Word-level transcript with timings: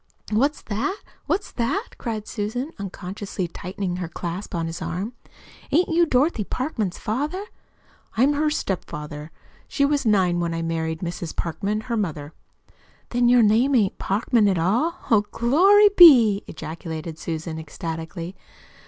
"What's 0.31 0.63
that? 0.63 0.99
What's 1.27 1.51
that?" 1.51 1.89
cried 1.99 2.27
Susan, 2.27 2.71
unconsciously 2.79 3.47
tightening 3.47 3.97
her 3.97 4.07
clasp 4.07 4.55
on 4.55 4.65
his 4.65 4.81
arm. 4.81 5.13
"Ain't 5.71 5.89
you 5.89 6.07
Dorothy 6.07 6.43
Parkman's 6.43 6.97
father?" 6.97 7.45
"I'm 8.17 8.33
her 8.33 8.49
stepfather. 8.49 9.29
She 9.67 9.85
was 9.85 10.03
nine 10.03 10.39
when 10.39 10.55
I 10.55 10.63
married 10.63 11.01
Mrs. 11.01 11.35
Parkman, 11.35 11.81
her 11.81 11.97
mother." 11.97 12.33
"Then 13.09 13.29
your 13.29 13.43
name 13.43 13.75
ain't 13.75 13.99
Parkman, 13.99 14.47
at 14.47 14.57
all! 14.57 14.95
Oh, 15.11 15.21
glory 15.29 15.89
be!" 15.95 16.43
ejaculated 16.47 17.19
Susan 17.19 17.59
ecstatically. 17.59 18.35